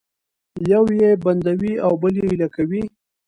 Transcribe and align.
یو 0.71 0.85
یې 0.99 1.09
بندوي 1.23 1.73
او 1.85 1.91
بل 2.01 2.13
یې 2.19 2.25
ایله 2.29 2.47
کوي 2.55 2.83